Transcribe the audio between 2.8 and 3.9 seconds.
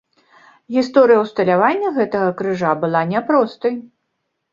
была няпростай.